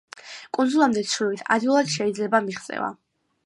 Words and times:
კუნძულამდე 0.57 1.03
ცურვით 1.11 1.45
ადვილად 1.57 1.95
შეიძლება 1.99 2.43
მიღწევა. 2.49 2.93